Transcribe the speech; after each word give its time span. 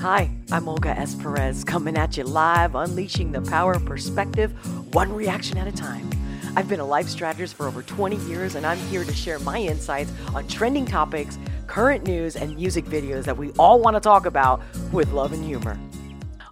Hi, 0.00 0.30
I'm 0.50 0.66
Olga 0.66 0.98
S. 0.98 1.14
Perez, 1.14 1.62
coming 1.62 1.98
at 1.98 2.16
you 2.16 2.24
live, 2.24 2.74
unleashing 2.74 3.32
the 3.32 3.42
power 3.42 3.74
of 3.74 3.84
perspective, 3.84 4.50
one 4.94 5.12
reaction 5.12 5.58
at 5.58 5.66
a 5.68 5.72
time. 5.72 6.08
I've 6.56 6.70
been 6.70 6.80
a 6.80 6.86
life 6.86 7.06
strategist 7.06 7.54
for 7.54 7.66
over 7.66 7.82
20 7.82 8.16
years, 8.26 8.54
and 8.54 8.64
I'm 8.64 8.78
here 8.78 9.04
to 9.04 9.12
share 9.12 9.38
my 9.40 9.58
insights 9.58 10.10
on 10.34 10.48
trending 10.48 10.86
topics, 10.86 11.38
current 11.66 12.04
news, 12.06 12.34
and 12.34 12.56
music 12.56 12.86
videos 12.86 13.24
that 13.24 13.36
we 13.36 13.50
all 13.58 13.78
want 13.78 13.94
to 13.94 14.00
talk 14.00 14.24
about 14.24 14.62
with 14.90 15.12
love 15.12 15.34
and 15.34 15.44
humor. 15.44 15.78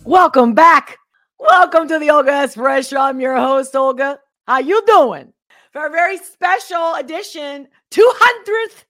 Welcome 0.04 0.52
back. 0.52 0.98
Welcome 1.38 1.88
to 1.88 1.98
the 1.98 2.10
Olga 2.10 2.32
S. 2.32 2.54
Perez 2.54 2.88
Show. 2.88 3.00
I'm 3.00 3.18
your 3.18 3.36
host, 3.36 3.74
Olga. 3.74 4.20
How 4.46 4.58
you 4.58 4.82
doing? 4.84 5.32
For 5.72 5.86
a 5.86 5.90
very 5.90 6.18
special 6.18 6.96
edition, 6.96 7.68
200th 7.92 8.84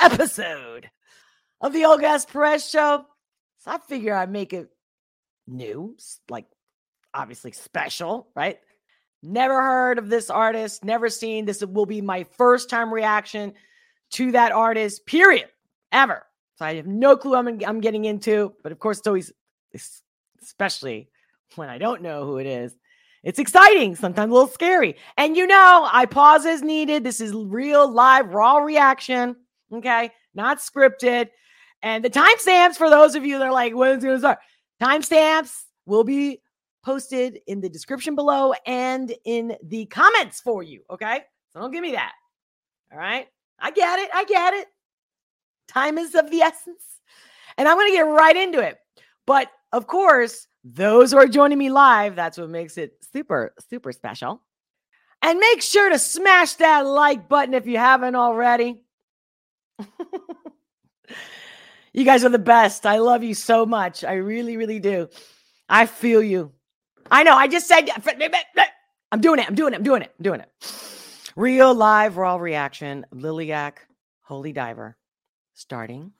episode 0.00 0.90
of 1.62 1.72
the 1.72 1.86
Olga 1.86 2.08
S. 2.08 2.26
Perez 2.26 2.68
Show. 2.68 3.06
So 3.60 3.70
I 3.70 3.78
figure 3.78 4.14
I'd 4.14 4.30
make 4.30 4.52
it 4.52 4.70
new, 5.46 5.96
like 6.28 6.46
obviously 7.12 7.52
special, 7.52 8.28
right? 8.34 8.58
Never 9.22 9.60
heard 9.60 9.98
of 9.98 10.08
this 10.08 10.30
artist, 10.30 10.82
never 10.82 11.10
seen. 11.10 11.44
This 11.44 11.62
will 11.64 11.86
be 11.86 12.00
my 12.00 12.24
first 12.24 12.70
time 12.70 12.92
reaction 12.92 13.52
to 14.12 14.32
that 14.32 14.52
artist, 14.52 15.04
period, 15.04 15.48
ever. 15.92 16.24
So 16.56 16.64
I 16.64 16.74
have 16.76 16.86
no 16.86 17.16
clue 17.16 17.36
I'm, 17.36 17.60
I'm 17.66 17.80
getting 17.80 18.06
into, 18.06 18.54
but 18.62 18.72
of 18.72 18.78
course, 18.78 18.98
it's 18.98 19.06
always, 19.06 19.32
especially 20.42 21.10
when 21.56 21.68
I 21.68 21.76
don't 21.76 22.02
know 22.02 22.24
who 22.24 22.38
it 22.38 22.46
is, 22.46 22.74
it's 23.22 23.38
exciting, 23.38 23.94
sometimes 23.94 24.30
a 24.30 24.34
little 24.34 24.48
scary. 24.48 24.96
And 25.18 25.36
you 25.36 25.46
know, 25.46 25.86
I 25.92 26.06
pause 26.06 26.46
as 26.46 26.62
needed. 26.62 27.04
This 27.04 27.20
is 27.20 27.34
real, 27.34 27.90
live, 27.90 28.32
raw 28.32 28.56
reaction. 28.56 29.36
Okay, 29.70 30.10
not 30.34 30.58
scripted. 30.58 31.28
And 31.82 32.04
the 32.04 32.10
timestamps 32.10 32.76
for 32.76 32.90
those 32.90 33.14
of 33.14 33.24
you 33.24 33.38
that 33.38 33.46
are 33.46 33.52
like, 33.52 33.74
when's 33.74 34.04
it 34.04 34.06
going 34.06 34.16
to 34.16 34.20
start? 34.20 34.38
Timestamps 34.80 35.64
will 35.86 36.04
be 36.04 36.42
posted 36.82 37.40
in 37.46 37.60
the 37.60 37.68
description 37.68 38.14
below 38.14 38.54
and 38.66 39.12
in 39.24 39.56
the 39.64 39.86
comments 39.86 40.40
for 40.40 40.62
you. 40.62 40.82
Okay. 40.90 41.22
So 41.52 41.60
don't 41.60 41.72
give 41.72 41.82
me 41.82 41.92
that. 41.92 42.12
All 42.92 42.98
right. 42.98 43.26
I 43.58 43.70
get 43.70 43.98
it. 43.98 44.10
I 44.14 44.24
get 44.24 44.54
it. 44.54 44.66
Time 45.68 45.98
is 45.98 46.14
of 46.14 46.30
the 46.30 46.40
essence. 46.40 46.82
And 47.56 47.68
I'm 47.68 47.76
going 47.76 47.90
to 47.90 47.96
get 47.96 48.02
right 48.02 48.36
into 48.36 48.60
it. 48.60 48.78
But 49.26 49.48
of 49.72 49.86
course, 49.86 50.46
those 50.64 51.12
who 51.12 51.18
are 51.18 51.26
joining 51.26 51.58
me 51.58 51.70
live, 51.70 52.16
that's 52.16 52.38
what 52.38 52.50
makes 52.50 52.78
it 52.78 52.94
super, 53.12 53.54
super 53.68 53.92
special. 53.92 54.42
And 55.22 55.38
make 55.38 55.60
sure 55.62 55.90
to 55.90 55.98
smash 55.98 56.54
that 56.54 56.86
like 56.86 57.28
button 57.28 57.54
if 57.54 57.66
you 57.66 57.76
haven't 57.76 58.16
already. 58.16 58.84
you 61.92 62.04
guys 62.04 62.24
are 62.24 62.28
the 62.28 62.38
best. 62.38 62.86
I 62.86 62.98
love 62.98 63.22
you 63.22 63.34
so 63.34 63.66
much. 63.66 64.04
I 64.04 64.14
really, 64.14 64.56
really 64.56 64.78
do. 64.78 65.08
I 65.68 65.86
feel 65.86 66.22
you. 66.22 66.52
I 67.10 67.22
know. 67.22 67.34
I 67.34 67.48
just 67.48 67.66
said, 67.66 67.88
I'm 69.12 69.20
doing 69.20 69.40
it. 69.40 69.46
I'm 69.48 69.54
doing 69.54 69.72
it. 69.74 69.78
I'm 69.78 69.84
doing 69.84 70.02
it. 70.02 70.14
I'm 70.18 70.22
doing 70.22 70.40
it. 70.40 70.50
Real 71.36 71.74
live 71.74 72.16
raw 72.16 72.36
reaction. 72.36 73.06
Liliac, 73.12 73.78
Holy 74.22 74.52
Diver, 74.52 74.96
starting 75.54 76.12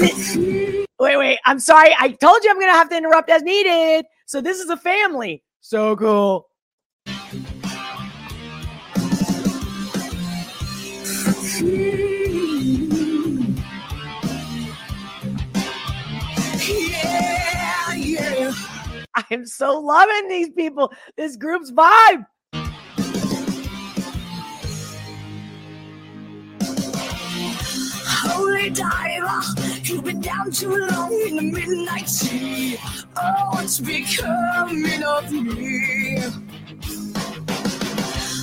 wait, 0.00 1.16
wait. 1.16 1.38
I'm 1.44 1.58
sorry. 1.60 1.94
I 1.98 2.10
told 2.20 2.42
you 2.44 2.50
I'm 2.50 2.56
going 2.56 2.68
to 2.68 2.72
have 2.72 2.88
to 2.90 2.96
interrupt 2.96 3.30
as 3.30 3.42
needed. 3.42 4.06
So 4.26 4.40
this 4.40 4.58
is 4.58 4.70
a 4.70 4.76
family. 4.76 5.42
So 5.60 5.96
cool. 5.96 6.48
Yeah, 16.62 17.94
yeah. 17.94 18.52
I'm 19.30 19.46
so 19.46 19.78
loving 19.78 20.28
these 20.28 20.50
people. 20.50 20.92
This 21.16 21.36
group's 21.36 21.70
vibe. 21.72 22.26
Holy 28.60 28.72
diver, 28.72 29.40
you've 29.84 30.04
been 30.04 30.20
down 30.20 30.50
too 30.50 30.76
long 30.76 31.10
in 31.26 31.36
the 31.36 31.42
midnight 31.50 32.06
sea. 32.06 32.76
Oh, 33.16 33.58
it's 33.62 33.80
becoming 33.80 35.02
of 35.02 35.32
me. 35.32 36.20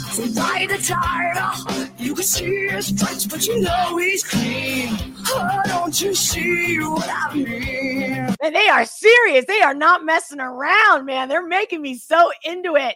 So 0.10 0.26
by 0.34 0.66
the 0.68 0.84
diver, 0.88 1.92
you 2.00 2.16
can 2.16 2.24
see 2.24 2.68
his 2.68 2.88
stripes, 2.88 3.28
but 3.28 3.46
you 3.46 3.62
know 3.62 3.96
he's 3.98 4.24
clean. 4.24 4.98
Oh, 5.28 5.62
don't 5.68 6.02
you 6.02 6.16
see 6.16 6.80
what 6.80 7.08
I 7.08 7.36
mean? 7.36 8.36
And 8.42 8.56
they 8.56 8.70
are 8.70 8.86
serious. 8.86 9.46
They 9.46 9.62
are 9.62 9.76
not 9.76 10.04
messing 10.04 10.40
around, 10.40 11.06
man. 11.06 11.30
They're 11.30 11.48
making 11.48 11.84
me 11.84 11.96
so 11.96 12.32
into 12.44 12.76
it. 12.76 12.96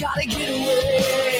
Gotta 0.00 0.26
get 0.26 0.48
away. 0.48 1.35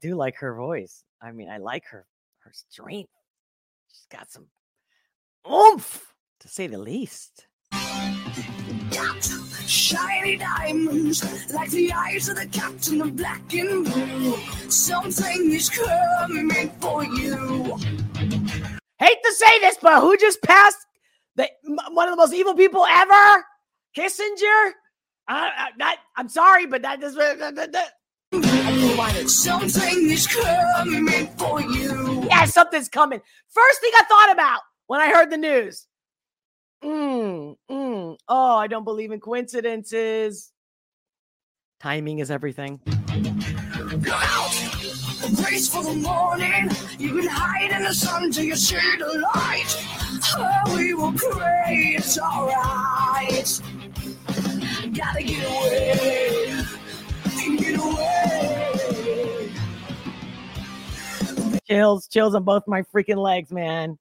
Do 0.00 0.14
like 0.14 0.36
her 0.36 0.54
voice. 0.54 1.04
I 1.22 1.32
mean, 1.32 1.48
I 1.48 1.58
like 1.58 1.84
her 1.86 2.06
her 2.40 2.52
strength. 2.52 3.10
She's 3.88 4.06
got 4.10 4.30
some 4.30 4.46
oomph, 5.50 6.14
to 6.40 6.48
say 6.48 6.66
the 6.66 6.78
least. 6.78 7.46
Got 8.90 9.24
shiny 9.66 10.36
diamonds 10.36 11.52
like 11.52 11.70
the 11.70 11.92
eyes 11.92 12.28
of 12.28 12.36
the 12.36 12.46
captain 12.46 13.00
of 13.02 13.16
black 13.16 13.52
and 13.52 13.84
blue. 13.84 14.36
Something 14.68 15.52
is 15.52 15.70
coming 15.70 16.70
for 16.80 17.04
you. 17.04 17.76
Hate 18.98 19.18
to 19.24 19.32
say 19.32 19.60
this, 19.60 19.76
but 19.80 20.00
who 20.00 20.16
just 20.16 20.42
passed 20.42 20.78
the 21.36 21.48
one 21.90 22.08
of 22.08 22.12
the 22.12 22.16
most 22.16 22.34
evil 22.34 22.54
people 22.54 22.84
ever? 22.86 23.44
Kissinger. 23.96 24.72
Uh, 25.28 25.50
that, 25.78 25.98
I'm 26.16 26.28
sorry, 26.28 26.66
but 26.66 26.82
that 26.82 27.02
is. 27.02 27.16
Something 29.26 30.10
is 30.10 30.26
coming 30.26 31.26
for 31.36 31.60
you. 31.60 32.26
Yeah, 32.28 32.44
something's 32.46 32.88
coming. 32.88 33.20
First 33.48 33.80
thing 33.80 33.90
I 33.94 34.04
thought 34.04 34.32
about 34.32 34.60
when 34.86 35.00
I 35.00 35.08
heard 35.08 35.30
the 35.30 35.36
news. 35.36 35.86
Mm, 36.82 37.56
mm, 37.70 38.16
oh, 38.28 38.56
I 38.56 38.66
don't 38.66 38.84
believe 38.84 39.12
in 39.12 39.20
coincidences. 39.20 40.52
Timing 41.80 42.18
is 42.20 42.30
everything. 42.30 42.80
Go 44.02 44.12
out, 44.12 44.52
brace 45.36 45.68
for 45.68 45.82
the 45.82 45.94
morning. 45.94 46.70
You 46.98 47.20
can 47.20 47.28
hide 47.28 47.70
in 47.70 47.82
the 47.82 47.94
sun 47.94 48.30
till 48.30 48.44
you 48.44 48.56
see 48.56 48.76
the 48.98 49.26
light. 49.34 49.76
Oh, 50.36 50.76
we 50.76 50.94
will 50.94 51.12
pray 51.12 51.94
it's 51.96 52.18
alright. 52.18 53.60
Gotta 54.94 55.22
get 55.22 55.44
away. 55.46 55.79
Chills, 61.70 62.08
chills 62.08 62.34
on 62.34 62.42
both 62.42 62.64
my 62.66 62.82
freaking 62.82 63.18
legs, 63.18 63.52
man. 63.52 63.96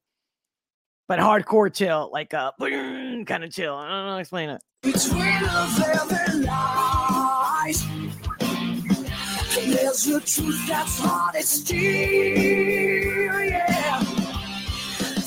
But 1.07 1.19
hardcore 1.19 1.71
chill, 1.71 2.09
like 2.11 2.33
a 2.33 2.51
kind 2.59 3.43
of 3.43 3.51
chill. 3.51 3.75
I 3.75 3.87
don't 3.87 4.05
know 4.05 4.09
how 4.09 4.15
to 4.15 4.21
explain 4.21 4.49
it. 4.49 4.61
Between 4.81 5.39
the 5.39 6.45
lies, 6.47 7.85
there's 9.55 10.07
a 10.07 10.19
truth 10.19 10.67
that's 10.67 10.99
hard 10.99 11.35
to 11.35 11.43
steal. 11.43 11.79
Yeah, 13.43 13.99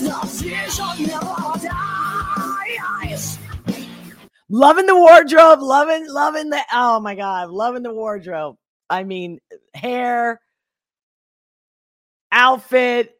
the 0.00 0.20
vision 0.24 1.06
never 1.06 1.58
dies. 1.60 3.38
Loving 4.48 4.86
the 4.86 4.96
wardrobe, 4.96 5.62
loving, 5.62 6.08
loving 6.08 6.50
the 6.50 6.60
oh 6.72 6.98
my 6.98 7.14
god, 7.14 7.50
loving 7.50 7.84
the 7.84 7.94
wardrobe. 7.94 8.56
I 8.90 9.04
mean, 9.04 9.38
hair, 9.74 10.40
outfit. 12.32 13.18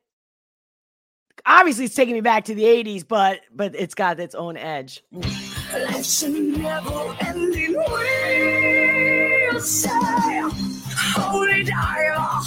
Obviously, 1.44 1.84
it's 1.86 1.94
taking 1.94 2.14
me 2.14 2.20
back 2.20 2.44
to 2.46 2.54
the 2.54 2.64
80s, 2.64 3.06
but 3.06 3.40
but 3.54 3.74
it's 3.74 3.94
got 3.94 4.18
its 4.18 4.34
own 4.34 4.56
edge. 4.56 5.02
Life's 5.12 6.22
a 6.22 6.28
never 6.28 7.16
ending. 7.20 7.76
Holy 11.14 11.62
dial, 11.64 12.42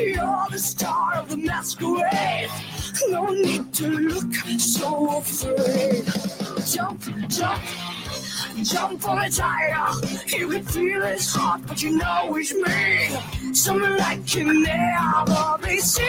you're 0.00 0.46
the 0.50 0.58
star 0.58 1.14
of 1.14 1.28
the 1.28 1.36
masquerade. 1.36 2.50
No 3.08 3.26
need 3.26 3.72
to 3.74 3.88
look 3.88 4.34
so 4.58 5.18
afraid. 5.18 6.04
Jump, 6.66 7.02
jump, 7.28 7.62
jump 8.62 9.08
on 9.08 9.24
a 9.24 9.30
tire. 9.30 9.92
You 10.28 10.48
can 10.48 10.64
feel 10.64 11.02
his 11.02 11.34
heart, 11.34 11.62
but 11.66 11.82
you 11.82 11.96
know 11.96 12.32
he's 12.34 12.54
mean. 12.54 13.54
Something 13.54 13.96
like 13.96 14.34
you 14.34 14.62
never 14.62 15.58
be 15.62 15.78
seen. 15.78 16.06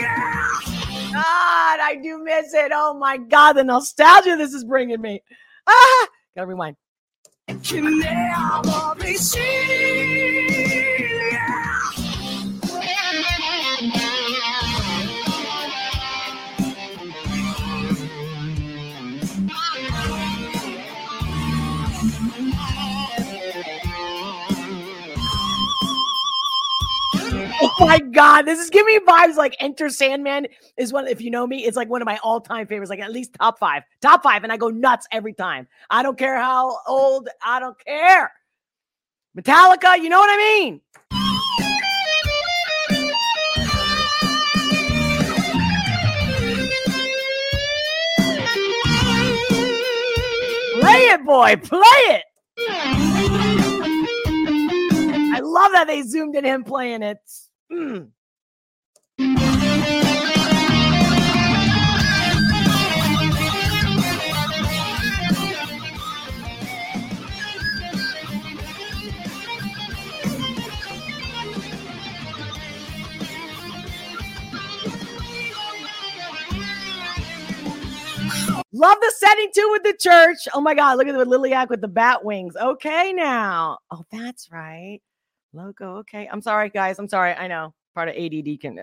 Yeah. 0.00 0.50
God, 1.12 1.80
I 1.80 1.98
do 2.02 2.22
miss 2.22 2.54
it. 2.54 2.72
Oh 2.74 2.94
my 2.94 3.16
God, 3.16 3.54
the 3.54 3.64
nostalgia 3.64 4.36
this 4.36 4.52
is 4.52 4.64
bringing 4.64 5.00
me. 5.00 5.22
Ah, 5.66 6.08
gotta 6.34 6.46
rewind. 6.46 6.76
Can 7.62 7.98
never 7.98 8.94
be 9.00 9.14
seen. 9.14 10.97
My 27.88 27.98
God, 28.00 28.42
this 28.42 28.58
is 28.58 28.68
giving 28.68 28.94
me 28.94 29.00
vibes 29.00 29.36
like 29.36 29.56
Enter 29.60 29.88
Sandman 29.88 30.46
is 30.76 30.92
one. 30.92 31.08
If 31.08 31.22
you 31.22 31.30
know 31.30 31.46
me, 31.46 31.64
it's 31.64 31.74
like 31.74 31.88
one 31.88 32.02
of 32.02 32.06
my 32.06 32.18
all 32.22 32.38
time 32.38 32.66
favorites, 32.66 32.90
like 32.90 33.00
at 33.00 33.10
least 33.10 33.32
top 33.40 33.58
five, 33.58 33.82
top 34.02 34.22
five, 34.22 34.44
and 34.44 34.52
I 34.52 34.58
go 34.58 34.68
nuts 34.68 35.06
every 35.10 35.32
time. 35.32 35.66
I 35.88 36.02
don't 36.02 36.18
care 36.18 36.36
how 36.36 36.80
old, 36.86 37.30
I 37.42 37.58
don't 37.60 37.82
care. 37.82 38.30
Metallica, 39.34 40.02
you 40.02 40.10
know 40.10 40.18
what 40.18 40.28
I 40.28 40.36
mean? 40.36 40.82
Play 50.82 51.00
it, 51.06 51.24
boy, 51.24 51.56
play 51.56 51.80
it. 51.80 52.24
I 55.30 55.40
love 55.42 55.72
that 55.72 55.86
they 55.86 56.02
zoomed 56.02 56.36
in 56.36 56.44
him 56.44 56.64
playing 56.64 57.02
it. 57.02 57.18
Mm. 57.70 58.12
Love 78.72 78.96
the 79.00 79.12
setting 79.16 79.50
too 79.54 79.68
with 79.72 79.82
the 79.82 79.96
church. 79.98 80.46
Oh 80.54 80.60
my 80.60 80.74
God, 80.74 80.98
look 80.98 81.08
at 81.08 81.16
the 81.16 81.24
Liliac 81.24 81.68
with 81.68 81.80
the 81.80 81.88
bat 81.88 82.24
wings. 82.24 82.54
Okay, 82.56 83.12
now. 83.12 83.78
Oh, 83.90 84.04
that's 84.10 84.50
right. 84.52 85.00
Logo. 85.58 85.96
Okay. 85.98 86.28
I'm 86.30 86.40
sorry, 86.40 86.70
guys. 86.70 87.00
I'm 87.00 87.08
sorry. 87.08 87.32
I 87.32 87.48
know. 87.48 87.74
Part 87.94 88.08
of 88.08 88.14
ADD 88.14 88.60
can. 88.60 88.80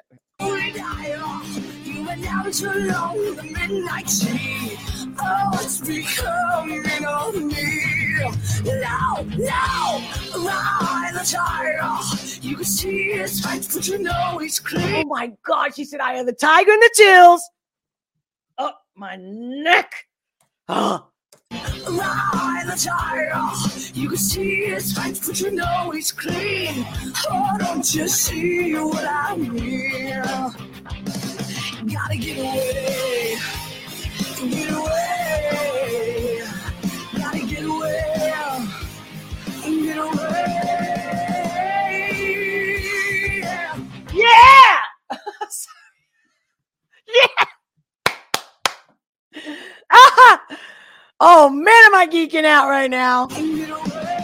Oh, 5.18 5.52
it's 5.54 5.80
becoming 5.80 7.06
of 7.08 7.36
me. 7.36 8.18
Now, 8.66 9.26
now, 9.38 10.02
ride 10.36 11.12
the 11.14 11.26
tire. 11.26 11.80
You 12.42 12.56
can 12.58 12.66
see 12.66 13.14
his 13.14 13.40
fight, 13.40 13.68
but 13.74 13.88
you 13.88 14.00
know 14.00 14.38
he's 14.40 14.62
Oh 14.76 15.06
my 15.06 15.32
God. 15.46 15.74
She 15.74 15.86
said, 15.86 16.02
I 16.02 16.16
have 16.16 16.26
the 16.26 16.34
tiger 16.34 16.72
and 16.72 16.82
the 16.82 16.92
chills. 16.94 17.42
Up 18.58 18.82
my 18.96 19.16
neck. 19.18 19.92
Oh, 20.68 21.10
Ride 21.88 22.66
the 22.68 22.76
tire. 22.76 23.32
You 23.94 24.10
can 24.10 24.18
see 24.18 24.66
his 24.66 24.94
fight, 24.94 25.20
but 25.26 25.40
you 25.40 25.52
know 25.52 25.92
he's 25.92 26.12
clean. 26.12 26.86
Oh, 27.30 27.56
don't 27.60 27.94
you 27.94 28.08
see 28.08 28.74
what 28.76 29.06
I 29.08 29.36
mean? 29.36 30.22
Gotta 31.94 32.18
get 32.18 32.38
away. 32.38 33.38
Get 34.50 34.72
away. 34.72 35.15
Oh 51.22 51.50
man, 51.50 51.68
am 51.68 51.96
I 51.96 52.08
geeking 52.12 52.44
out 52.44 52.68
right 52.68 52.92
now? 52.92 53.28
Get 53.28 53.70
away. 53.70 54.16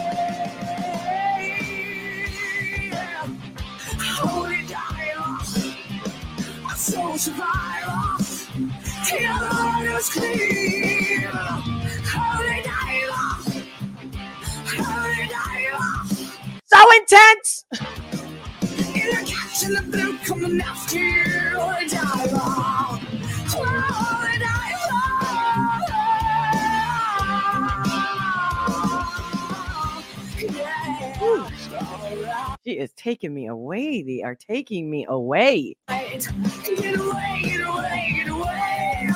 She 32.64 32.78
is 32.78 32.92
taking 32.92 33.34
me 33.34 33.48
away. 33.48 34.02
They 34.02 34.22
are 34.22 34.36
taking 34.36 34.88
me 34.88 35.04
away. 35.08 35.74
Get 35.88 36.28
away, 36.28 37.40
get 37.42 37.60
away, 37.60 38.12
get 38.14 38.28
away. 38.28 39.08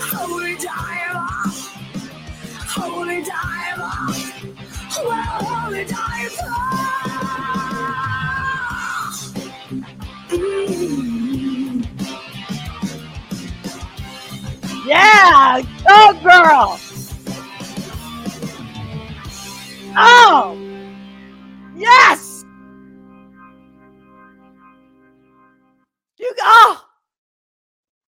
Holy 0.00 0.56
diver. 0.56 1.26
Holy 2.68 3.22
diver. 3.22 3.90
Well, 5.04 5.22
holy 5.22 5.84
diver. 5.84 6.52
Yeah, 14.86 15.60
go 15.86 16.12
girl. 16.22 16.80
Oh, 19.94 20.61
yes. 21.82 22.44
You 26.18 26.32
oh, 26.40 26.84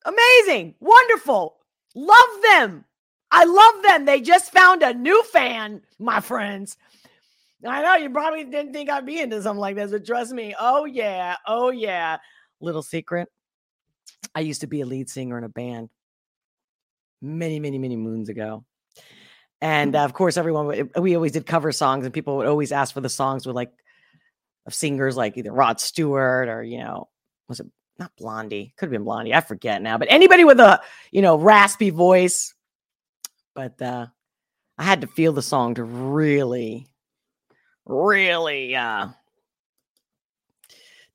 amazing, 0.04 0.74
wonderful. 0.80 1.56
Love 1.94 2.42
them. 2.42 2.84
I 3.30 3.44
love 3.44 3.82
them. 3.82 4.04
They 4.04 4.20
just 4.20 4.52
found 4.52 4.82
a 4.82 4.94
new 4.94 5.22
fan, 5.24 5.82
my 5.98 6.20
friends. 6.20 6.76
I 7.66 7.82
know 7.82 7.96
you 7.96 8.10
probably 8.10 8.44
didn't 8.44 8.72
think 8.72 8.90
I'd 8.90 9.06
be 9.06 9.20
into 9.20 9.42
something 9.42 9.60
like 9.60 9.74
this, 9.74 9.90
but 9.90 10.06
trust 10.06 10.32
me. 10.32 10.54
Oh 10.58 10.84
yeah, 10.84 11.36
oh 11.46 11.70
yeah. 11.70 12.18
Little 12.60 12.82
secret. 12.82 13.28
I 14.34 14.40
used 14.40 14.60
to 14.60 14.66
be 14.66 14.82
a 14.82 14.86
lead 14.86 15.08
singer 15.10 15.38
in 15.38 15.44
a 15.44 15.48
band 15.48 15.88
many, 17.20 17.58
many, 17.58 17.78
many 17.78 17.96
moons 17.96 18.28
ago. 18.28 18.64
And 19.64 19.96
uh, 19.96 20.00
of 20.04 20.12
course, 20.12 20.36
everyone, 20.36 20.66
would- 20.66 20.90
we 20.98 21.14
always 21.14 21.32
did 21.32 21.46
cover 21.46 21.72
songs, 21.72 22.04
and 22.04 22.12
people 22.12 22.36
would 22.36 22.46
always 22.46 22.70
ask 22.70 22.92
for 22.92 23.00
the 23.00 23.08
songs 23.08 23.46
with 23.46 23.56
like 23.56 23.72
of 24.66 24.74
singers 24.74 25.16
like 25.16 25.38
either 25.38 25.52
Rod 25.52 25.80
Stewart 25.80 26.50
or, 26.50 26.62
you 26.62 26.80
know, 26.80 27.08
was 27.48 27.60
it 27.60 27.66
not 27.98 28.12
Blondie? 28.18 28.74
Could 28.76 28.86
have 28.86 28.92
been 28.92 29.04
Blondie. 29.04 29.32
I 29.32 29.40
forget 29.40 29.80
now, 29.80 29.96
but 29.96 30.08
anybody 30.10 30.44
with 30.44 30.60
a, 30.60 30.82
you 31.12 31.22
know, 31.22 31.36
raspy 31.36 31.88
voice. 31.88 32.52
But 33.54 33.80
uh, 33.80 34.08
I 34.76 34.84
had 34.84 35.00
to 35.00 35.06
feel 35.06 35.32
the 35.32 35.40
song 35.40 35.76
to 35.76 35.84
really, 35.84 36.86
really 37.86 38.76
uh, 38.76 39.08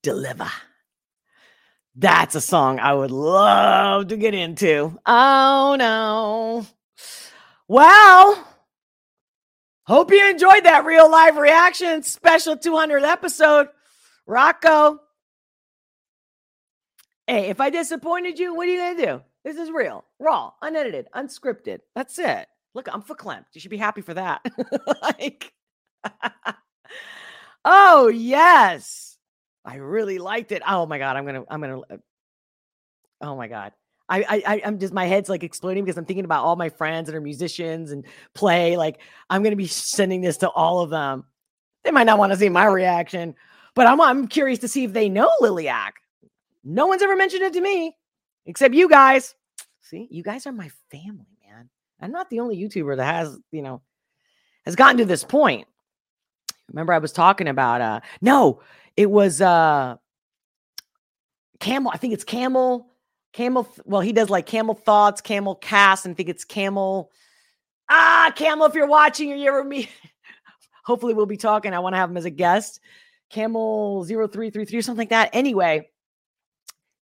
deliver. 0.01 0.49
That's 1.95 2.33
a 2.33 2.41
song 2.41 2.79
I 2.79 2.95
would 2.95 3.11
love 3.11 4.07
to 4.07 4.17
get 4.17 4.33
into. 4.33 4.97
Oh 5.05 5.75
no. 5.77 6.65
Well, 7.69 8.47
hope 9.85 10.11
you 10.11 10.27
enjoyed 10.27 10.63
that 10.63 10.85
real 10.85 11.09
live 11.09 11.37
reaction 11.37 12.01
special 12.01 12.57
200th 12.57 13.03
episode. 13.03 13.67
Rocco. 14.25 14.99
Hey, 17.27 17.49
if 17.49 17.61
I 17.61 17.69
disappointed 17.69 18.39
you, 18.39 18.55
what 18.55 18.67
are 18.67 18.71
you 18.71 18.77
going 18.79 18.97
to 18.97 19.05
do? 19.05 19.21
This 19.43 19.57
is 19.57 19.69
real, 19.69 20.03
raw, 20.19 20.51
unedited, 20.63 21.09
unscripted. 21.15 21.81
That's 21.95 22.17
it. 22.17 22.47
Look, 22.73 22.91
I'm 22.91 23.03
verklempt. 23.03 23.45
You 23.53 23.61
should 23.61 23.69
be 23.71 23.77
happy 23.77 24.01
for 24.01 24.15
that. 24.15 24.43
like, 25.03 25.53
oh, 27.65 28.07
yes. 28.07 29.15
I 29.63 29.75
really 29.75 30.17
liked 30.17 30.51
it. 30.51 30.63
Oh 30.67 30.87
my 30.87 30.97
god, 30.97 31.17
I'm 31.17 31.25
gonna, 31.25 31.43
I'm 31.47 31.61
gonna. 31.61 31.81
uh, 31.81 31.97
Oh 33.21 33.35
my 33.35 33.47
god. 33.47 33.73
I, 34.09 34.43
I 34.45 34.61
I'm 34.65 34.79
just 34.79 34.93
my 34.93 35.05
head's 35.05 35.29
like 35.29 35.43
exploding 35.43 35.83
because 35.83 35.97
I'm 35.97 36.05
thinking 36.05 36.25
about 36.25 36.43
all 36.43 36.55
my 36.55 36.69
friends 36.69 37.07
that 37.07 37.15
are 37.15 37.21
musicians 37.21 37.91
and 37.91 38.05
play. 38.33 38.75
Like 38.75 39.01
I'm 39.29 39.43
gonna 39.43 39.55
be 39.55 39.67
sending 39.67 40.21
this 40.21 40.37
to 40.37 40.49
all 40.49 40.81
of 40.81 40.89
them. 40.89 41.25
They 41.83 41.91
might 41.91 42.05
not 42.05 42.17
want 42.17 42.31
to 42.33 42.37
see 42.37 42.49
my 42.49 42.65
reaction, 42.65 43.35
but 43.75 43.87
I'm 43.87 44.01
I'm 44.01 44.27
curious 44.27 44.59
to 44.59 44.67
see 44.67 44.83
if 44.83 44.93
they 44.93 45.09
know 45.09 45.29
Liliac. 45.41 45.91
No 46.63 46.87
one's 46.87 47.01
ever 47.01 47.15
mentioned 47.15 47.43
it 47.43 47.53
to 47.53 47.61
me, 47.61 47.95
except 48.45 48.73
you 48.73 48.89
guys. 48.89 49.35
See, 49.81 50.07
you 50.11 50.23
guys 50.23 50.45
are 50.45 50.51
my 50.51 50.69
family, 50.91 51.25
man. 51.47 51.69
I'm 52.01 52.11
not 52.11 52.29
the 52.29 52.39
only 52.39 52.57
YouTuber 52.57 52.97
that 52.97 53.15
has, 53.15 53.37
you 53.51 53.61
know, 53.61 53.81
has 54.65 54.75
gotten 54.75 54.97
to 54.97 55.05
this 55.05 55.23
point. 55.23 55.67
Remember, 56.67 56.93
I 56.93 56.99
was 56.99 57.11
talking 57.11 57.47
about 57.47 57.81
uh 57.81 57.99
no, 58.21 58.61
it 58.97 59.09
was 59.09 59.39
uh 59.41 59.97
Camel. 61.59 61.91
I 61.93 61.97
think 61.97 62.13
it's 62.13 62.23
Camel. 62.23 62.88
Camel. 63.33 63.67
Well, 63.85 64.01
he 64.01 64.13
does 64.13 64.29
like 64.29 64.45
Camel 64.45 64.75
Thoughts, 64.75 65.21
Camel 65.21 65.55
Cast, 65.55 66.05
and 66.05 66.15
think 66.15 66.29
it's 66.29 66.45
Camel. 66.45 67.11
Ah, 67.89 68.31
Camel, 68.35 68.65
if 68.67 68.75
you're 68.75 68.87
watching 68.87 69.31
or 69.31 69.35
you 69.35 69.47
ever 69.47 69.63
meet, 69.63 69.89
hopefully 70.83 71.13
we'll 71.13 71.25
be 71.25 71.37
talking. 71.37 71.73
I 71.73 71.79
want 71.79 71.93
to 71.93 71.97
have 71.97 72.09
him 72.09 72.17
as 72.17 72.25
a 72.25 72.29
guest. 72.29 72.79
Camel 73.29 74.03
0333 74.05 74.77
or 74.77 74.81
something 74.81 74.99
like 74.99 75.09
that. 75.09 75.29
Anyway, 75.33 75.89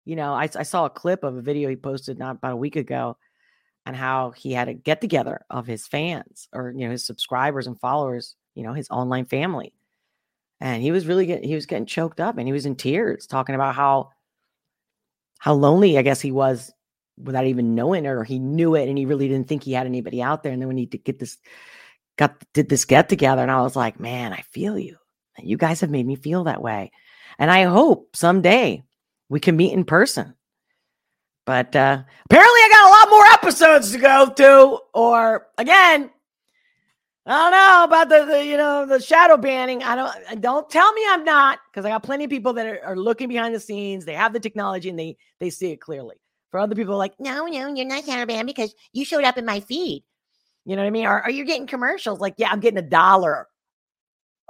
you 0.04 0.16
know, 0.16 0.33
I, 0.33 0.49
I 0.56 0.62
saw 0.62 0.85
a 0.85 0.90
clip 0.90 1.25
of 1.25 1.37
a 1.37 1.42
video 1.42 1.68
he 1.68 1.76
posted 1.76 2.18
not 2.18 2.37
about 2.37 2.52
a 2.52 2.56
week 2.56 2.76
ago 2.76 3.16
and 3.85 3.95
how 3.95 4.33
he 4.33 4.52
had 4.52 4.68
a 4.68 4.75
get 4.75 5.00
together 5.00 5.45
of 5.50 5.66
his 5.66 5.87
fans 5.87 6.49
or, 6.52 6.73
you 6.76 6.85
know, 6.87 6.90
his 6.90 7.04
subscribers 7.04 7.66
and 7.68 7.78
followers, 7.78 8.35
you 8.54 8.64
know, 8.64 8.73
his 8.73 8.90
online 8.90 9.25
family. 9.25 9.73
And 10.61 10.83
he 10.83 10.90
was 10.90 11.06
really 11.06 11.26
getting, 11.26 11.49
he 11.49 11.54
was 11.54 11.66
getting 11.66 11.87
choked 11.87 12.18
up 12.18 12.38
and 12.38 12.49
he 12.49 12.52
was 12.52 12.66
in 12.66 12.75
tears 12.75 13.26
talking 13.26 13.54
about 13.54 13.75
how 13.75 14.11
how 15.38 15.55
lonely 15.55 15.99
I 15.99 16.02
guess 16.02 16.21
he 16.21 16.33
was 16.33 16.73
without 17.23 17.47
even 17.47 17.75
knowing 17.75 18.05
it, 18.05 18.09
or 18.09 18.25
he 18.25 18.38
knew 18.38 18.75
it 18.75 18.88
and 18.88 18.99
he 18.99 19.07
really 19.07 19.28
didn't 19.28 19.49
think 19.49 19.62
he 19.62 19.73
had 19.73 19.87
anybody 19.87 20.23
out 20.23 20.43
there. 20.43 20.52
And 20.52 20.61
then 20.61 20.69
when 20.69 20.76
he 20.76 20.87
did 20.87 21.05
get 21.05 21.19
this, 21.19 21.38
got 22.16 22.35
did 22.52 22.69
this 22.69 22.85
get 22.85 23.09
together, 23.09 23.43
and 23.43 23.50
I 23.50 23.62
was 23.62 23.76
like, 23.76 24.00
man, 24.00 24.33
I 24.33 24.43
feel 24.50 24.78
you. 24.78 24.97
You 25.38 25.57
guys 25.57 25.81
have 25.81 25.90
made 25.90 26.07
me 26.07 26.16
feel 26.16 26.45
that 26.45 26.62
way, 26.62 26.90
and 27.38 27.50
I 27.50 27.64
hope 27.64 28.16
someday 28.16 28.83
we 29.28 29.40
can 29.40 29.57
meet 29.57 29.73
in 29.73 29.85
person. 29.85 30.35
But 31.45 31.76
uh, 31.76 32.02
apparently, 32.25 32.61
I 32.61 32.69
got 32.73 32.88
a 32.88 32.95
lot 32.97 33.11
more 33.11 33.26
episodes 33.26 33.93
to 33.93 33.99
go 33.99 34.31
to, 34.31 34.78
or 34.95 35.47
again, 35.59 36.11
I 37.28 37.42
don't 37.42 37.50
know 37.50 37.85
about 37.85 38.09
the, 38.09 38.33
the, 38.33 38.45
you 38.45 38.56
know 38.56 38.87
the 38.87 39.00
shadow 39.00 39.37
banning. 39.37 39.83
I 39.83 39.97
don't 39.97 40.40
don't 40.40 40.71
tell 40.71 40.92
me 40.92 41.02
I'm 41.09 41.25
not 41.25 41.59
because 41.71 41.85
I 41.85 41.88
got 41.88 42.04
plenty 42.04 42.25
of 42.25 42.30
people 42.30 42.52
that 42.52 42.66
are, 42.66 42.80
are, 42.85 42.97
looking 42.97 43.28
behind 43.28 43.52
the 43.52 43.59
scenes. 43.59 44.04
They 44.04 44.14
have 44.14 44.33
the 44.33 44.38
technology 44.38 44.88
and 44.88 44.99
they 44.99 45.16
they 45.40 45.50
see 45.50 45.73
it 45.73 45.80
clearly. 45.80 46.16
For 46.52 46.61
other 46.61 46.76
people, 46.76 46.97
like 46.97 47.18
no, 47.18 47.47
no, 47.47 47.75
you're 47.75 47.85
not 47.85 48.04
shadow 48.04 48.26
banned 48.26 48.47
because 48.47 48.73
you 48.92 49.04
showed 49.04 49.25
up 49.25 49.38
in 49.38 49.45
my 49.45 49.59
feed. 49.59 50.04
You 50.64 50.76
know 50.76 50.83
what 50.83 50.88
I 50.88 50.90
mean? 50.90 51.06
Or 51.06 51.21
are 51.21 51.30
you 51.30 51.45
getting 51.45 51.66
commercials? 51.66 52.21
Like 52.21 52.35
yeah, 52.37 52.50
I'm 52.50 52.61
getting 52.61 52.78
a 52.78 52.83
dollar, 52.83 53.49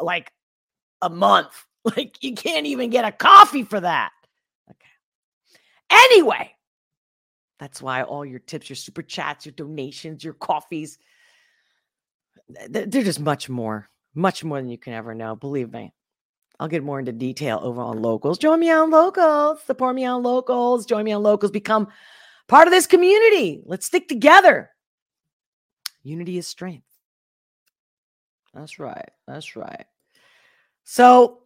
like 0.01 0.31
a 1.01 1.11
month. 1.11 1.53
Like 1.97 2.21
you 2.21 2.35
can't 2.35 2.67
even 2.67 2.91
get 2.91 3.05
a 3.05 3.13
coffee 3.13 3.63
for 3.63 3.79
that. 3.79 4.11
Okay. 4.69 4.89
Anyway, 5.89 6.53
that's 7.61 7.81
why 7.81 8.03
all 8.03 8.25
your 8.25 8.41
tips, 8.41 8.69
your 8.69 8.75
super 8.75 9.03
chats, 9.03 9.47
your 9.47 9.53
donations, 9.53 10.25
your 10.25 10.35
coffees 10.35 10.99
they're 12.49 13.03
just 13.03 13.21
much 13.21 13.49
more, 13.49 13.89
much 14.15 14.45
more 14.45 14.61
than 14.61 14.71
you 14.71 14.79
can 14.79 14.93
ever 14.93 15.15
know. 15.15 15.37
Believe 15.37 15.73
me. 15.73 15.93
I'll 16.59 16.69
get 16.69 16.83
more 16.83 16.99
into 16.99 17.13
detail 17.13 17.61
over 17.63 17.83
on 17.83 18.01
locals. 18.01 18.39
Join 18.39 18.61
me 18.61 18.71
on 18.71 18.91
locals. 18.91 19.63
Support 19.63 19.95
me 19.95 20.05
on 20.05 20.23
locals. 20.23 20.87
Join 20.87 21.05
me 21.05 21.13
on 21.13 21.23
locals. 21.23 21.51
Become 21.51 21.89
part 22.49 22.67
of 22.67 22.73
this 22.73 22.87
community. 22.87 23.63
Let's 23.67 23.87
stick 23.87 24.09
together. 24.09 24.71
Unity 26.03 26.39
is 26.39 26.47
strength. 26.47 26.87
That's 28.55 28.79
right. 28.79 29.11
That's 29.27 29.55
right. 29.55 29.85
So 30.85 31.43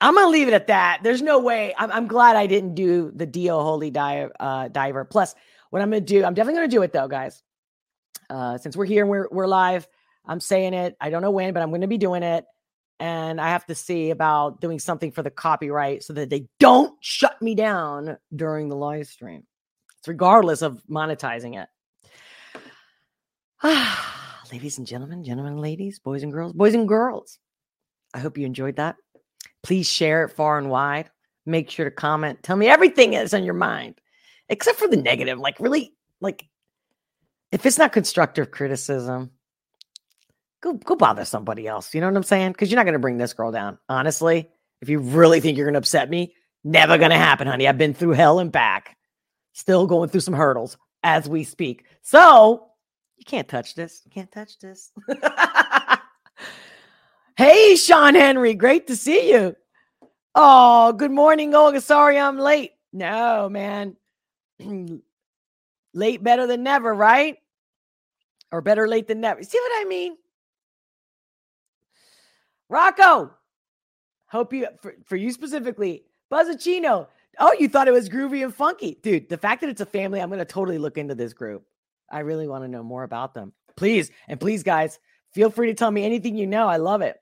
I'm 0.00 0.14
gonna 0.14 0.28
leave 0.28 0.48
it 0.48 0.54
at 0.54 0.66
that. 0.66 1.00
There's 1.02 1.22
no 1.22 1.38
way. 1.38 1.74
I'm, 1.78 1.90
I'm 1.90 2.06
glad 2.06 2.36
I 2.36 2.46
didn't 2.46 2.74
do 2.74 3.10
the 3.14 3.24
Dio 3.24 3.62
Holy 3.62 3.90
dive, 3.90 4.32
uh, 4.38 4.68
Diver. 4.68 5.04
Plus, 5.04 5.34
what 5.70 5.80
I'm 5.80 5.88
gonna 5.88 6.00
do, 6.00 6.24
I'm 6.24 6.34
definitely 6.34 6.58
gonna 6.58 6.68
do 6.68 6.82
it 6.82 6.92
though, 6.92 7.08
guys. 7.08 7.42
Uh, 8.28 8.58
since 8.58 8.76
we're 8.76 8.84
here 8.84 9.02
and 9.02 9.10
we're 9.10 9.28
we're 9.30 9.46
live, 9.46 9.88
I'm 10.26 10.40
saying 10.40 10.74
it. 10.74 10.96
I 11.00 11.10
don't 11.10 11.22
know 11.22 11.30
when, 11.30 11.54
but 11.54 11.62
I'm 11.62 11.70
going 11.70 11.82
to 11.82 11.86
be 11.86 11.98
doing 11.98 12.22
it. 12.22 12.44
And 12.98 13.40
I 13.40 13.48
have 13.48 13.66
to 13.66 13.74
see 13.74 14.10
about 14.10 14.60
doing 14.60 14.78
something 14.78 15.12
for 15.12 15.22
the 15.22 15.30
copyright 15.30 16.02
so 16.02 16.14
that 16.14 16.30
they 16.30 16.48
don't 16.58 16.94
shut 17.00 17.40
me 17.42 17.54
down 17.54 18.16
during 18.34 18.68
the 18.68 18.76
live 18.76 19.06
stream. 19.06 19.44
It's 19.98 20.08
regardless 20.08 20.62
of 20.62 20.82
monetizing 20.90 21.62
it. 21.62 21.68
Ah, 23.62 24.42
ladies 24.52 24.78
and 24.78 24.86
gentlemen, 24.86 25.24
gentlemen, 25.24 25.58
ladies, 25.58 25.98
boys 25.98 26.22
and 26.22 26.32
girls, 26.32 26.52
boys 26.54 26.74
and 26.74 26.88
girls. 26.88 27.38
I 28.14 28.20
hope 28.20 28.38
you 28.38 28.46
enjoyed 28.46 28.76
that. 28.76 28.96
Please 29.62 29.88
share 29.88 30.24
it 30.24 30.30
far 30.30 30.58
and 30.58 30.70
wide. 30.70 31.10
Make 31.44 31.70
sure 31.70 31.84
to 31.84 31.90
comment. 31.90 32.42
Tell 32.42 32.56
me 32.56 32.66
everything 32.68 33.10
that's 33.10 33.34
on 33.34 33.44
your 33.44 33.54
mind, 33.54 34.00
except 34.48 34.78
for 34.78 34.88
the 34.88 34.96
negative. 34.96 35.38
Like, 35.38 35.60
really, 35.60 35.94
like, 36.20 36.46
if 37.52 37.66
it's 37.66 37.78
not 37.78 37.92
constructive 37.92 38.50
criticism, 38.50 39.30
go 40.62 40.74
go 40.74 40.96
bother 40.96 41.24
somebody 41.24 41.66
else. 41.66 41.94
You 41.94 42.00
know 42.00 42.08
what 42.08 42.16
I'm 42.16 42.22
saying? 42.22 42.52
Because 42.52 42.70
you're 42.70 42.76
not 42.76 42.84
going 42.84 42.94
to 42.94 42.98
bring 42.98 43.18
this 43.18 43.32
girl 43.32 43.52
down. 43.52 43.78
Honestly, 43.88 44.48
if 44.80 44.88
you 44.88 44.98
really 44.98 45.40
think 45.40 45.56
you're 45.56 45.66
going 45.66 45.74
to 45.74 45.78
upset 45.78 46.10
me, 46.10 46.34
never 46.64 46.98
going 46.98 47.10
to 47.10 47.16
happen, 47.16 47.46
honey. 47.46 47.66
I've 47.68 47.78
been 47.78 47.94
through 47.94 48.12
hell 48.12 48.38
and 48.38 48.52
back, 48.52 48.96
still 49.52 49.86
going 49.86 50.08
through 50.08 50.20
some 50.20 50.34
hurdles 50.34 50.76
as 51.02 51.28
we 51.28 51.44
speak. 51.44 51.84
So 52.02 52.68
you 53.16 53.24
can't 53.24 53.48
touch 53.48 53.74
this. 53.74 54.02
You 54.04 54.10
can't 54.10 54.30
touch 54.30 54.58
this. 54.58 54.92
hey, 57.36 57.76
Sean 57.76 58.14
Henry, 58.14 58.54
great 58.54 58.86
to 58.88 58.96
see 58.96 59.32
you. 59.32 59.56
Oh, 60.34 60.92
good 60.92 61.10
morning, 61.10 61.54
Olga. 61.54 61.80
Sorry 61.80 62.18
I'm 62.18 62.38
late. 62.38 62.72
No, 62.92 63.48
man. 63.48 63.96
late 65.94 66.22
better 66.22 66.46
than 66.46 66.62
never, 66.62 66.94
right? 66.94 67.38
Or 68.52 68.60
better 68.60 68.86
late 68.86 69.08
than 69.08 69.20
never. 69.20 69.42
See 69.42 69.58
what 69.58 69.80
I 69.80 69.88
mean? 69.88 70.16
Rocco, 72.68 73.32
hope 74.26 74.52
you 74.52 74.66
for, 74.80 74.94
for 75.04 75.16
you 75.16 75.32
specifically, 75.32 76.04
Buzzacino. 76.32 77.08
Oh, 77.38 77.54
you 77.58 77.68
thought 77.68 77.88
it 77.88 77.92
was 77.92 78.08
groovy 78.08 78.42
and 78.42 78.54
funky, 78.54 78.98
dude. 79.02 79.28
The 79.28 79.36
fact 79.36 79.60
that 79.60 79.70
it's 79.70 79.80
a 79.80 79.86
family, 79.86 80.20
I'm 80.20 80.30
going 80.30 80.38
to 80.38 80.44
totally 80.44 80.78
look 80.78 80.96
into 80.96 81.14
this 81.14 81.32
group. 81.32 81.64
I 82.10 82.20
really 82.20 82.48
want 82.48 82.64
to 82.64 82.68
know 82.68 82.82
more 82.82 83.02
about 83.02 83.34
them. 83.34 83.52
Please 83.76 84.10
and 84.28 84.40
please, 84.40 84.62
guys, 84.62 84.98
feel 85.32 85.50
free 85.50 85.66
to 85.66 85.74
tell 85.74 85.90
me 85.90 86.04
anything 86.04 86.36
you 86.36 86.46
know. 86.46 86.66
I 86.66 86.78
love 86.78 87.02
it. 87.02 87.16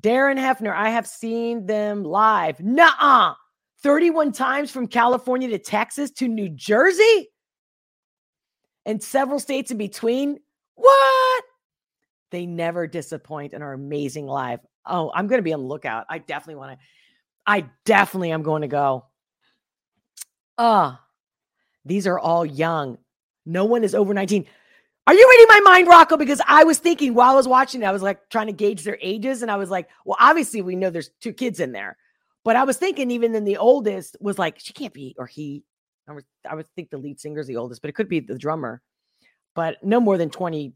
Darren 0.00 0.38
Hefner, 0.38 0.74
I 0.74 0.90
have 0.90 1.06
seen 1.06 1.66
them 1.66 2.04
live. 2.04 2.60
Nuh 2.60 3.34
31 3.82 4.32
times 4.32 4.70
from 4.70 4.86
California 4.86 5.48
to 5.48 5.58
Texas 5.58 6.10
to 6.10 6.28
New 6.28 6.48
Jersey 6.48 7.28
and 8.84 9.02
several 9.02 9.38
states 9.38 9.70
in 9.70 9.78
between. 9.78 10.38
What? 10.74 11.44
They 12.30 12.46
never 12.46 12.86
disappoint 12.86 13.52
and 13.52 13.62
are 13.62 13.72
amazing 13.72 14.26
live. 14.26 14.60
Oh, 14.84 15.10
I'm 15.14 15.26
going 15.26 15.38
to 15.38 15.42
be 15.42 15.52
on 15.52 15.60
the 15.60 15.66
lookout. 15.66 16.06
I 16.08 16.18
definitely 16.18 16.56
want 16.56 16.72
to. 16.72 16.84
I 17.46 17.68
definitely 17.84 18.32
am 18.32 18.42
going 18.42 18.62
to 18.62 18.68
go. 18.68 19.06
Ah, 20.58 20.94
uh, 20.94 20.96
these 21.84 22.06
are 22.06 22.18
all 22.18 22.44
young. 22.44 22.98
No 23.44 23.64
one 23.64 23.84
is 23.84 23.94
over 23.94 24.12
19. 24.12 24.46
Are 25.06 25.14
you 25.14 25.28
reading 25.30 25.46
my 25.48 25.60
mind, 25.60 25.86
Rocco? 25.86 26.16
Because 26.16 26.40
I 26.48 26.64
was 26.64 26.78
thinking 26.78 27.14
while 27.14 27.32
I 27.32 27.36
was 27.36 27.46
watching, 27.46 27.84
I 27.84 27.92
was 27.92 28.02
like 28.02 28.28
trying 28.28 28.48
to 28.48 28.52
gauge 28.52 28.82
their 28.82 28.98
ages, 29.00 29.42
and 29.42 29.50
I 29.50 29.56
was 29.56 29.70
like, 29.70 29.88
well, 30.04 30.16
obviously 30.18 30.62
we 30.62 30.74
know 30.74 30.90
there's 30.90 31.10
two 31.20 31.32
kids 31.32 31.60
in 31.60 31.70
there, 31.70 31.96
but 32.42 32.56
I 32.56 32.64
was 32.64 32.76
thinking 32.76 33.12
even 33.12 33.30
then 33.30 33.44
the 33.44 33.58
oldest 33.58 34.16
was 34.20 34.38
like 34.38 34.58
she 34.58 34.72
can't 34.72 34.92
be, 34.92 35.14
or 35.16 35.26
he. 35.26 35.62
I 36.08 36.12
would, 36.12 36.24
I 36.48 36.54
would 36.54 36.68
think 36.74 36.90
the 36.90 36.98
lead 36.98 37.20
singer 37.20 37.40
is 37.40 37.46
the 37.46 37.56
oldest, 37.56 37.82
but 37.82 37.88
it 37.88 37.94
could 37.94 38.08
be 38.08 38.20
the 38.20 38.38
drummer, 38.38 38.80
but 39.54 39.82
no 39.84 40.00
more 40.00 40.18
than 40.18 40.30
20 40.30 40.72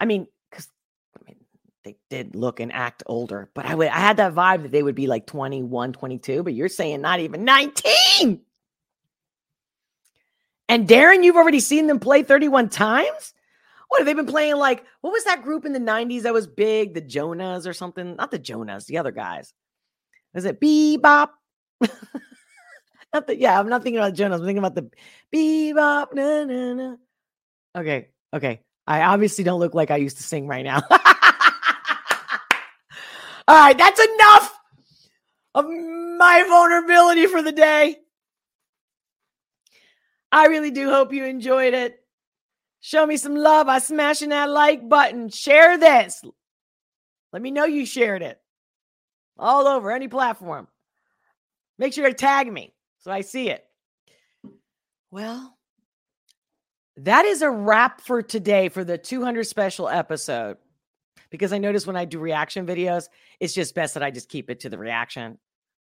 I 0.00 0.06
mean, 0.06 0.26
because 0.50 0.68
I 1.16 1.22
mean, 1.26 1.36
they 1.84 1.96
did 2.08 2.34
look 2.34 2.58
and 2.58 2.72
act 2.72 3.02
older, 3.06 3.50
but 3.54 3.66
I 3.66 3.74
would 3.74 3.88
I 3.88 3.98
had 3.98 4.16
that 4.16 4.34
vibe 4.34 4.62
that 4.62 4.72
they 4.72 4.82
would 4.82 4.94
be 4.94 5.06
like 5.06 5.26
21, 5.26 5.92
22, 5.92 6.42
but 6.42 6.54
you're 6.54 6.68
saying 6.68 7.02
not 7.02 7.20
even 7.20 7.44
19. 7.44 8.40
And 10.68 10.88
Darren, 10.88 11.24
you've 11.24 11.36
already 11.36 11.60
seen 11.60 11.86
them 11.88 11.98
play 11.98 12.22
31 12.22 12.68
times? 12.68 13.34
What 13.88 13.98
have 13.98 14.06
they 14.06 14.14
been 14.14 14.26
playing 14.26 14.56
like? 14.56 14.84
What 15.00 15.12
was 15.12 15.24
that 15.24 15.42
group 15.42 15.64
in 15.64 15.72
the 15.72 15.80
90s 15.80 16.22
that 16.22 16.32
was 16.32 16.46
big? 16.46 16.94
The 16.94 17.00
Jonas 17.00 17.66
or 17.66 17.72
something? 17.72 18.14
Not 18.14 18.30
the 18.30 18.38
Jonas, 18.38 18.84
the 18.84 18.98
other 18.98 19.10
guys. 19.10 19.52
Is 20.32 20.44
it 20.44 20.60
bebop? 20.60 21.30
not 23.12 23.26
the, 23.26 23.36
yeah, 23.36 23.58
I'm 23.58 23.68
not 23.68 23.82
thinking 23.82 23.98
about 23.98 24.14
Jonas. 24.14 24.38
I'm 24.38 24.46
thinking 24.46 24.64
about 24.64 24.76
the 24.76 24.90
bebop. 25.34 26.14
Na, 26.14 26.44
na, 26.44 26.74
na. 26.74 26.96
Okay, 27.76 28.10
okay. 28.32 28.60
I 28.86 29.02
obviously 29.02 29.44
don't 29.44 29.60
look 29.60 29.74
like 29.74 29.90
I 29.90 29.96
used 29.96 30.16
to 30.16 30.22
sing 30.22 30.46
right 30.46 30.64
now. 30.64 30.82
All 33.48 33.56
right, 33.56 33.76
that's 33.76 34.00
enough 34.00 34.58
of 35.54 35.66
my 35.66 36.44
vulnerability 36.48 37.26
for 37.26 37.42
the 37.42 37.52
day. 37.52 37.96
I 40.32 40.46
really 40.46 40.70
do 40.70 40.88
hope 40.88 41.12
you 41.12 41.24
enjoyed 41.24 41.74
it. 41.74 41.98
Show 42.80 43.04
me 43.04 43.16
some 43.16 43.34
love 43.34 43.66
by 43.66 43.78
smashing 43.78 44.30
that 44.30 44.48
like 44.48 44.88
button. 44.88 45.28
Share 45.28 45.76
this. 45.76 46.22
Let 47.32 47.42
me 47.42 47.50
know 47.50 47.64
you 47.64 47.84
shared 47.84 48.22
it 48.22 48.40
all 49.38 49.66
over 49.66 49.90
any 49.90 50.08
platform. 50.08 50.68
Make 51.78 51.94
sure 51.94 52.06
to 52.06 52.14
tag 52.14 52.50
me 52.52 52.72
so 53.00 53.10
I 53.10 53.22
see 53.22 53.50
it. 53.50 53.64
Well, 55.10 55.56
that 56.96 57.24
is 57.24 57.42
a 57.42 57.50
wrap 57.50 58.00
for 58.00 58.22
today 58.22 58.68
for 58.68 58.84
the 58.84 58.98
200 58.98 59.44
special 59.44 59.88
episode. 59.88 60.56
Because 61.30 61.52
I 61.52 61.58
notice 61.58 61.86
when 61.86 61.96
I 61.96 62.04
do 62.04 62.18
reaction 62.18 62.66
videos, 62.66 63.08
it's 63.38 63.54
just 63.54 63.74
best 63.74 63.94
that 63.94 64.02
I 64.02 64.10
just 64.10 64.28
keep 64.28 64.50
it 64.50 64.60
to 64.60 64.68
the 64.68 64.78
reaction. 64.78 65.38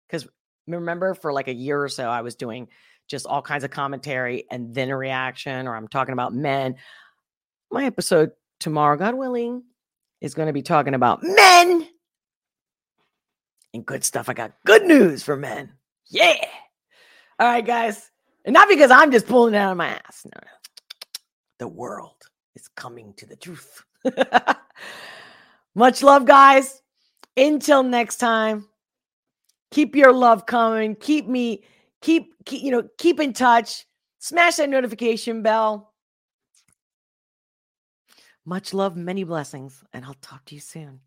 Because 0.08 0.28
remember, 0.68 1.14
for 1.14 1.34
like 1.34 1.50
a 1.50 1.54
year 1.54 1.84
or 1.84 1.90
so, 1.90 2.08
I 2.10 2.22
was 2.22 2.36
doing 2.36 2.70
just 3.08 3.26
all 3.26 3.42
kinds 3.42 3.66
of 3.66 3.72
commentary 3.72 4.46
and 4.50 4.74
then 4.74 4.90
a 4.90 4.98
reaction, 4.98 5.68
or 5.68 5.76
I'm 5.76 5.90
talking 5.90 6.14
about 6.14 6.34
men. 6.34 6.76
My 7.72 7.86
episode 7.86 8.32
tomorrow, 8.60 8.96
God 8.96 9.16
willing, 9.16 9.64
is 10.22 10.34
going 10.34 10.48
to 10.48 10.54
be 10.54 10.62
talking 10.62 10.94
about 10.94 11.22
men 11.22 11.88
and 13.74 13.86
good 13.86 14.06
stuff. 14.06 14.30
I 14.30 14.34
got 14.34 14.54
good 14.66 14.84
news 14.84 15.24
for 15.24 15.36
men. 15.36 15.74
Yeah. 16.08 16.36
All 17.40 17.48
right, 17.48 17.66
guys. 17.66 18.10
And 18.46 18.54
not 18.54 18.70
because 18.70 18.92
I'm 18.92 19.12
just 19.12 19.28
pulling 19.28 19.54
it 19.54 19.58
out 19.58 19.72
of 19.72 19.78
my 19.78 19.90
ass. 19.90 20.26
No, 20.26 20.40
no. 20.42 20.53
The 21.60 21.68
world 21.68 22.18
is 22.56 22.68
coming 22.68 23.14
to 23.18 23.26
the 23.26 23.36
truth. 23.36 23.84
Much 25.76 26.04
love, 26.04 26.26
guys. 26.26 26.82
Until 27.36 27.84
next 27.84 28.18
time, 28.18 28.68
keep 29.72 29.96
your 29.96 30.14
love 30.14 30.46
coming. 30.46 30.96
Keep 30.96 31.28
me, 31.28 31.64
keep, 32.02 32.34
keep, 32.46 32.64
you 32.64 32.72
know, 32.72 32.88
keep 32.98 33.20
in 33.20 33.34
touch. 33.34 33.86
Smash 34.20 34.58
that 34.58 34.70
notification 34.70 35.42
bell. 35.42 35.94
Much 38.46 38.74
love, 38.74 38.96
many 38.96 39.24
blessings, 39.24 39.84
and 39.94 40.04
I'll 40.06 40.16
talk 40.16 40.46
to 40.46 40.56
you 40.56 40.62
soon. 40.62 41.00